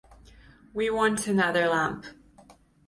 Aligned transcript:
We 0.73 0.89
want 0.89 1.27
another 1.27 1.67
lamp. 1.67 2.05